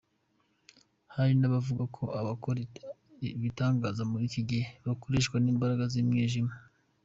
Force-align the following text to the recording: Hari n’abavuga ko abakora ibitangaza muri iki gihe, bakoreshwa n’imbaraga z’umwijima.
Hari 1.13 1.33
n’abavuga 1.37 1.83
ko 1.95 2.03
abakora 2.21 2.59
ibitangaza 3.37 4.01
muri 4.11 4.23
iki 4.29 4.41
gihe, 4.49 4.67
bakoreshwa 4.87 5.35
n’imbaraga 5.39 5.83
z’umwijima. 5.93 6.53